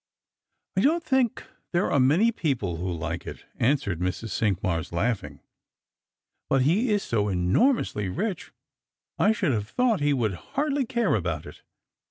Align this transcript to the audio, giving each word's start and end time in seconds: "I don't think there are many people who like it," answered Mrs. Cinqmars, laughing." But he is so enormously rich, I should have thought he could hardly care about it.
"I 0.77 0.81
don't 0.81 1.03
think 1.03 1.45
there 1.73 1.91
are 1.91 1.99
many 1.99 2.31
people 2.31 2.77
who 2.77 2.91
like 2.91 3.27
it," 3.27 3.45
answered 3.59 3.99
Mrs. 3.99 4.29
Cinqmars, 4.31 4.91
laughing." 4.91 5.41
But 6.49 6.63
he 6.63 6.89
is 6.89 7.03
so 7.03 7.27
enormously 7.29 8.09
rich, 8.09 8.51
I 9.19 9.31
should 9.31 9.51
have 9.51 9.69
thought 9.69 9.99
he 9.99 10.15
could 10.15 10.33
hardly 10.33 10.87
care 10.87 11.13
about 11.13 11.45
it. 11.45 11.61